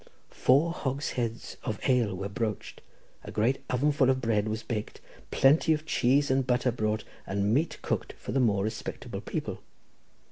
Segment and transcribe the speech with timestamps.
[0.31, 2.81] Four hogsheads of ale were broached,
[3.23, 7.53] a great oven full of bread was baked, plenty of cheese and butter bought, and
[7.53, 9.61] meat cooked for the more respectable people.